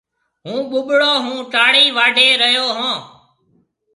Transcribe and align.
هُون 0.45 0.61
ٻُٻڙون 0.71 1.17
هون 1.25 1.39
ٽاݪِي 1.53 1.85
واڍهيَ 1.97 2.29
ريو 2.41 2.65
هون۔ 2.77 2.95